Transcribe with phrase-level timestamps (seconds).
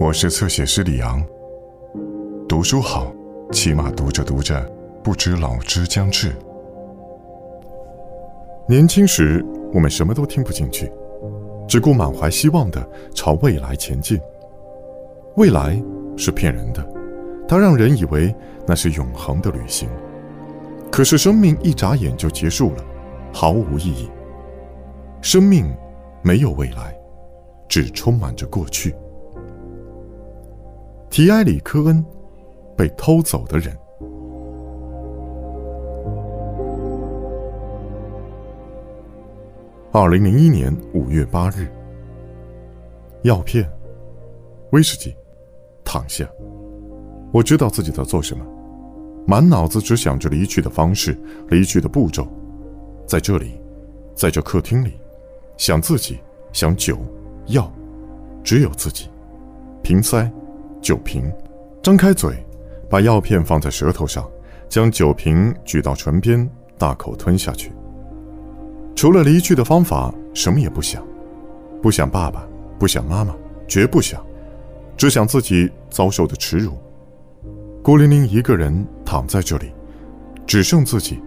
[0.00, 1.20] 我是侧写师李昂。
[2.48, 3.12] 读书好，
[3.50, 4.64] 起码读着读着，
[5.02, 6.32] 不知老之将至。
[8.68, 10.88] 年轻时，我们什么都听不进去，
[11.66, 14.20] 只顾满怀希望的朝未来前进。
[15.34, 15.82] 未来
[16.16, 16.88] 是骗人的，
[17.48, 18.32] 它让人以为
[18.64, 19.88] 那是永恒的旅行。
[20.92, 22.84] 可是生命一眨眼就结束了，
[23.32, 24.08] 毫无意义。
[25.20, 25.68] 生命
[26.22, 26.96] 没有未来，
[27.68, 28.94] 只充满着过去。
[31.18, 32.04] 提埃里科恩，
[32.76, 33.76] 被偷走的人。
[39.90, 41.66] 二零零一年五月八日，
[43.22, 43.68] 药片，
[44.70, 45.12] 威士忌，
[45.82, 46.24] 躺下。
[47.32, 48.46] 我知道自己在做什么，
[49.26, 52.28] 满脑子只想着离去的方式、离去的步骤。
[53.08, 53.60] 在这里，
[54.14, 54.92] 在这客厅里，
[55.56, 56.20] 想自己，
[56.52, 56.96] 想酒，
[57.46, 57.68] 药，
[58.44, 59.08] 只有自己。
[59.82, 60.30] 瓶塞，
[60.80, 61.30] 酒瓶，
[61.82, 62.34] 张开嘴，
[62.88, 64.28] 把药片放在舌头上，
[64.68, 66.48] 将酒瓶举到唇边，
[66.78, 67.72] 大口吞下去。
[68.94, 71.04] 除了离去的方法，什么也不想，
[71.82, 72.46] 不想爸爸，
[72.78, 73.34] 不想妈妈，
[73.66, 74.24] 绝不想，
[74.96, 76.72] 只想自己遭受的耻辱。
[77.82, 79.72] 孤零零一个人躺在这里，
[80.46, 81.20] 只剩自己，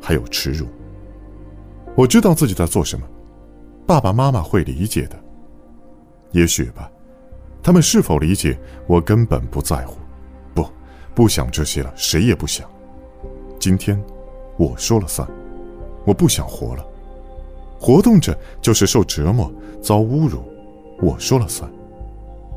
[0.00, 0.66] 还有耻辱。
[1.94, 3.06] 我知道自己在做什么，
[3.86, 5.18] 爸爸妈妈会理解的，
[6.32, 6.90] 也许吧。
[7.66, 9.96] 他们是否理解，我根本不在乎。
[10.54, 10.64] 不，
[11.16, 12.64] 不想这些了，谁也不想。
[13.58, 14.00] 今天，
[14.56, 15.28] 我说了算，
[16.04, 16.86] 我不想活了。
[17.76, 20.44] 活动着就是受折磨、遭侮辱，
[21.02, 21.68] 我说了算。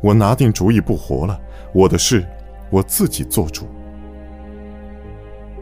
[0.00, 1.36] 我拿定主意不活了，
[1.74, 2.24] 我的事
[2.70, 3.66] 我自己做主。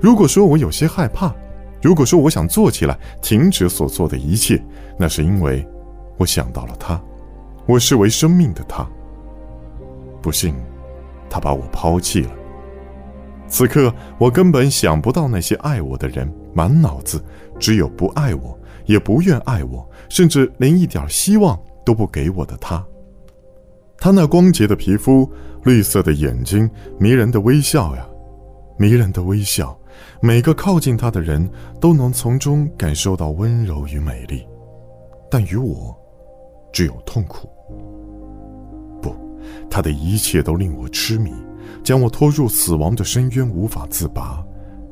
[0.02, 1.34] 如果说我有些害怕，
[1.80, 4.62] 如果说我想做起来，停止所做的一切，
[4.98, 5.66] 那是因为
[6.18, 7.00] 我想到了他，
[7.64, 8.86] 我视为生命的他。
[10.20, 10.54] 不幸，
[11.28, 12.30] 他把我抛弃了。
[13.48, 17.24] 此刻我根本想不到那些爱我的人，满脑子
[17.58, 18.56] 只有不爱我。
[18.86, 22.84] 也不愿爱我，甚至连一点希望都不给我的他。
[23.98, 25.30] 他那光洁的皮肤、
[25.62, 28.04] 绿色的眼睛、迷人的微笑呀，
[28.76, 29.78] 迷人的微笑，
[30.20, 31.48] 每个靠近他的人
[31.80, 34.44] 都能从中感受到温柔与美丽。
[35.30, 35.96] 但与我，
[36.72, 37.48] 只有痛苦。
[39.70, 41.32] 他的一切都令我痴迷，
[41.82, 44.44] 将我拖入死亡的深渊，无法自拔。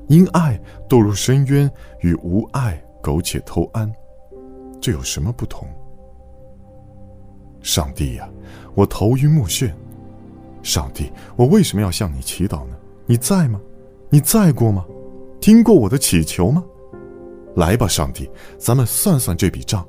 [0.08, 1.70] 因爱堕入深渊，
[2.00, 2.82] 与无爱。
[3.00, 3.90] 苟且偷安，
[4.80, 5.66] 这有什么不同？
[7.62, 8.28] 上帝呀，
[8.74, 9.72] 我头晕目眩。
[10.64, 12.76] 上帝，我为什么要向你祈祷呢？
[13.06, 13.60] 你在吗？
[14.10, 14.84] 你在过吗？
[15.40, 16.62] 听过我的祈求吗？
[17.54, 18.28] 来吧，上帝，
[18.58, 19.86] 咱们算算这笔账。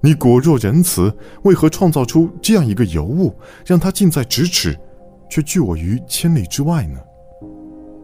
[0.00, 3.34] 你果若仁慈，为何创造出这样一个尤物，
[3.66, 4.78] 让它近在咫尺，
[5.28, 7.00] 却拒我于千里之外呢？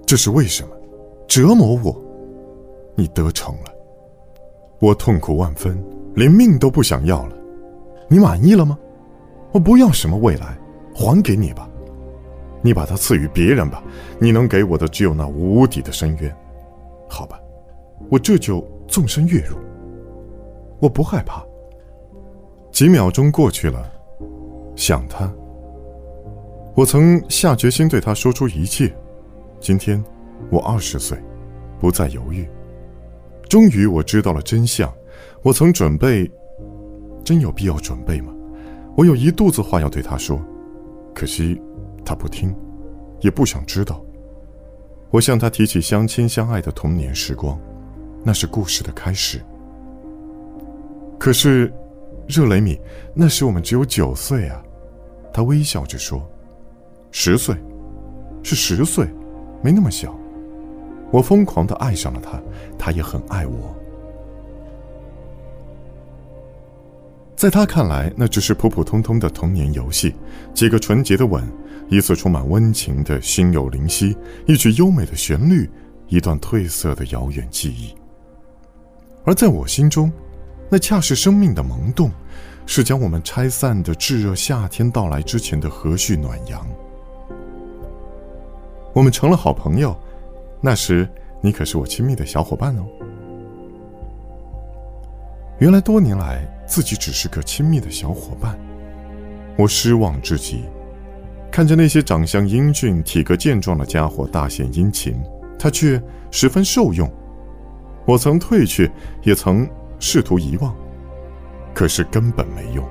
[0.04, 0.70] 这是为什么？
[1.28, 2.04] 折磨我，
[2.96, 3.72] 你得逞了。
[4.80, 5.82] 我痛苦万分，
[6.14, 7.36] 连命都不想要了。
[8.08, 8.76] 你满意了吗？
[9.52, 10.58] 我不要什么未来，
[10.94, 11.70] 还给你吧。
[12.60, 13.82] 你把它赐予别人吧。
[14.18, 16.36] 你能给我的只有那无底的深渊。
[17.08, 17.40] 好吧，
[18.10, 19.56] 我这就纵身跃入。
[20.80, 21.44] 我不害怕。
[22.74, 23.88] 几秒钟过去了，
[24.74, 25.32] 想他。
[26.74, 28.92] 我曾下决心对他说出一切。
[29.60, 30.02] 今天，
[30.50, 31.16] 我二十岁，
[31.78, 32.44] 不再犹豫。
[33.48, 34.92] 终于我知道了真相，
[35.44, 36.28] 我曾准备，
[37.24, 38.34] 真有必要准备吗？
[38.96, 40.42] 我有一肚子话要对他说，
[41.14, 41.62] 可惜
[42.04, 42.52] 他不听，
[43.20, 44.04] 也不想知道。
[45.10, 47.56] 我向他提起相亲相爱的童年时光，
[48.24, 49.40] 那是故事的开始。
[51.20, 51.72] 可是，
[52.26, 52.80] 热雷米，
[53.14, 54.62] 那时我们只有九岁啊。
[55.32, 56.22] 他微笑着说
[57.10, 57.56] ：“十岁，
[58.42, 59.08] 是十岁，
[59.62, 60.16] 没那么小。”
[61.10, 62.40] 我疯狂的爱上了他，
[62.78, 63.74] 他也很爱我。
[67.36, 70.14] 在他看来，那只是普普通通的童年游戏，
[70.54, 71.44] 几个纯洁的吻，
[71.88, 74.16] 一次充满温情的心有灵犀，
[74.46, 75.68] 一曲优美的旋律，
[76.08, 77.94] 一段褪色的遥远记忆。
[79.24, 80.10] 而在我心中，
[80.74, 82.10] 那恰是生命的萌动，
[82.66, 86.66] 是将我们拆散的炙热夏天到来之前的和煦暖阳。
[88.92, 89.96] 我们成了好朋友。
[90.60, 91.08] 那时，
[91.40, 92.84] 你可是我亲密的小伙伴哦。
[95.60, 98.58] 原来多年来，自己只是个亲密的小伙伴，
[99.56, 100.64] 我失望至极。
[101.52, 105.14] 看着那些长相英俊、体格健壮的家伙大献殷勤，
[105.56, 107.08] 他却十分受用。
[108.04, 108.90] 我曾退却，
[109.22, 109.70] 也曾
[110.06, 110.76] 试图遗忘，
[111.72, 112.86] 可是根本没用。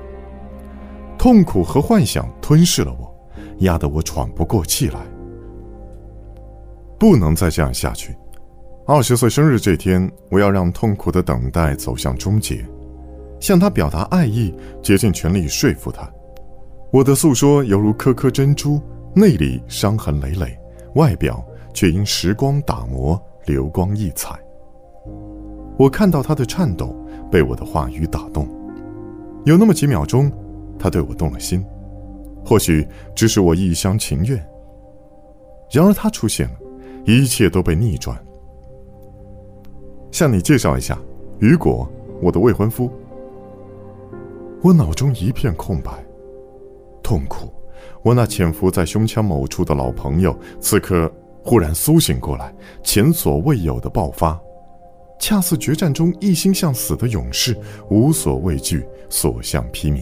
[1.15, 3.15] 痛苦和幻想吞噬了我，
[3.59, 4.99] 压得我喘不过气来。
[6.97, 8.17] 不能再这样下去。
[8.87, 12.65] 二十岁生日这天，我要让痛苦的等待走向终结，
[13.39, 14.51] 向他表达爱意，
[14.81, 16.11] 竭尽全力说服他。
[16.91, 18.81] 我的诉说犹如颗颗珍珠，
[19.13, 20.57] 内里伤痕累累，
[20.95, 21.45] 外表
[21.75, 24.42] 却因时光打磨，流光溢彩。
[25.77, 26.95] 我看到他的颤抖，
[27.31, 28.47] 被我的话语打动。
[29.45, 30.31] 有那么几秒钟，
[30.79, 31.65] 他对我动了心，
[32.45, 34.37] 或许只是我一厢情愿。
[35.71, 36.55] 然而他出现了，
[37.05, 38.17] 一切都被逆转。
[40.11, 40.97] 向你介绍一下，
[41.39, 41.89] 雨果，
[42.21, 42.89] 我的未婚夫。
[44.61, 45.91] 我脑中一片空白。
[47.01, 47.51] 痛苦，
[48.01, 51.11] 我那潜伏在胸腔某处的老朋友，此刻
[51.43, 54.39] 忽然苏醒过来，前所未有的爆发，
[55.19, 57.57] 恰似决战中一心向死的勇士，
[57.89, 60.01] 无所畏惧，所向披靡。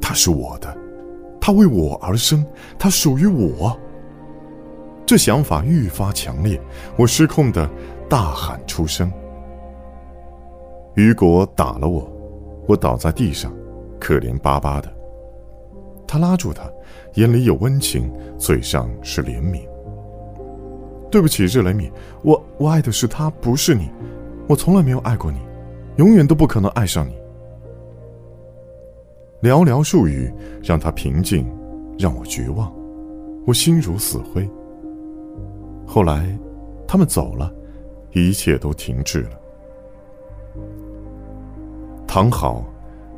[0.00, 0.76] 他是我的，
[1.40, 2.44] 他为我而生，
[2.78, 3.78] 他属于我。
[5.04, 6.60] 这想法愈发强烈，
[6.96, 7.68] 我失控的
[8.08, 9.12] 大喊出声。
[10.94, 12.08] 雨果打了我，
[12.68, 13.52] 我倒在地上。
[13.98, 14.90] 可怜巴巴的，
[16.08, 16.62] 他拉住他，
[17.14, 19.60] 眼里有温情，嘴上是怜悯。
[21.10, 21.90] 对不起，热雷米，
[22.22, 23.90] 我我爱的是他，不是你。
[24.48, 25.38] 我从来没有爱过你，
[25.96, 27.14] 永远都不可能爱上你。
[29.42, 31.50] 寥寥数语让他平静，
[31.98, 32.72] 让我绝望，
[33.46, 34.48] 我心如死灰。
[35.86, 36.38] 后来，
[36.86, 37.52] 他们走了，
[38.12, 39.40] 一切都停滞了。
[42.06, 42.64] 躺好。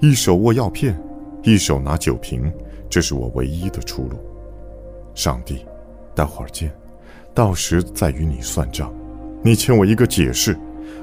[0.01, 1.01] 一手握药片，
[1.45, 2.53] 一手拿酒瓶，
[2.91, 4.19] 这是我唯一的出路。
[5.15, 5.65] 上帝，
[6.13, 6.75] 待会儿见，
[7.35, 8.93] 到时再与你算账。
[9.43, 10.57] 你欠我一个解释，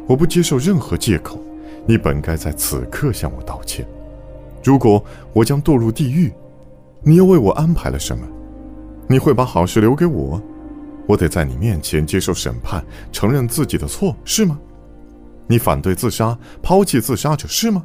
[0.07, 1.39] 我不接受任何借口。
[1.85, 3.85] 你本该在此刻向我道歉。
[4.63, 5.03] 如果
[5.33, 6.31] 我将堕入地狱，
[7.01, 8.27] 你又为我安排了什么？
[9.07, 10.41] 你会把好事留给我？
[11.07, 14.59] 我得在你面前接受审判，承认自己的错，是吗？
[15.47, 17.83] 你反对自杀，抛弃自杀者，是吗？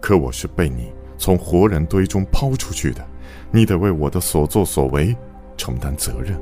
[0.00, 3.06] 可我是被你从活人堆中抛出去的，
[3.52, 5.16] 你得为我的所作所为
[5.56, 6.36] 承担责任。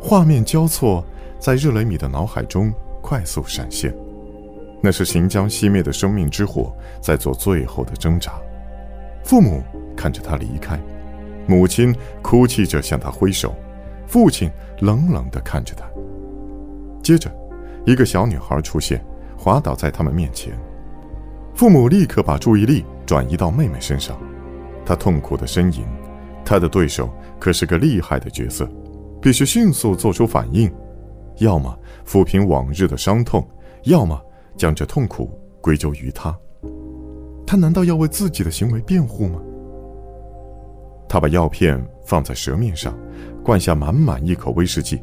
[0.00, 1.04] 画面交错，
[1.38, 2.72] 在热雷米的脑海中
[3.02, 3.94] 快速闪现，
[4.80, 8.32] 那是行将熄灭的生命之火在做最后的挣扎。
[9.24, 9.62] 父母
[9.96, 10.80] 看着他离开，
[11.46, 13.54] 母亲哭泣着向他挥手，
[14.06, 14.50] 父亲
[14.80, 15.84] 冷冷地看着他。
[17.02, 17.30] 接着，
[17.84, 19.04] 一个小女孩出现，
[19.36, 20.52] 滑倒在他们面前。
[21.54, 24.16] 父母立刻把注意力转移到妹妹身上，
[24.86, 25.84] 她痛苦的呻吟。
[26.44, 28.66] 她的对手可是个厉害的角色，
[29.20, 30.72] 必须迅速做出反应，
[31.38, 31.76] 要么
[32.06, 33.46] 抚平往日的伤痛，
[33.84, 34.20] 要么
[34.56, 35.30] 将这痛苦
[35.60, 36.36] 归咎于他。
[37.46, 39.40] 他难道要为自己的行为辩护吗？
[41.08, 42.96] 他把药片放在舌面上，
[43.42, 45.00] 灌下满满一口威士忌，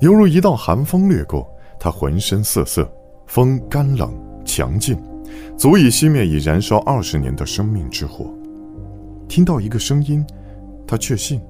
[0.00, 1.48] 犹如一道寒风掠过，
[1.78, 2.90] 他浑身瑟瑟，
[3.26, 4.12] 风干冷。
[4.44, 4.98] 强劲，
[5.56, 8.26] 足以熄灭已燃烧二十年的生命之火。
[9.28, 10.26] 听到一个声音，
[10.84, 11.40] 他确信，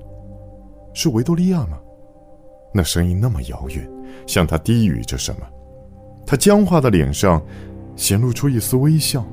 [0.94, 1.78] 是维多利亚吗？
[2.74, 3.88] 那声音那么遥远，
[4.26, 5.46] 向他低语着什么。
[6.24, 7.42] 他僵化的脸上
[7.96, 9.24] 显露出一丝微笑。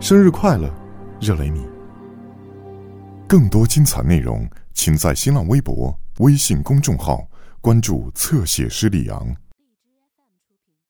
[0.00, 0.72] 生日快乐，
[1.20, 1.60] 热雷米。
[3.28, 7.26] 更多精彩内容，请在新浪微博、微信公众号
[7.60, 9.34] 关注“侧写师李昂”。